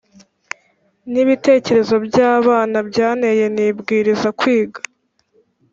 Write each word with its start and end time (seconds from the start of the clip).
nibitekerezo 1.11 1.95
byabana 2.07 2.79
byanteye 2.89 3.45
nibwiriza 3.55 4.27
kwiga 4.39 4.79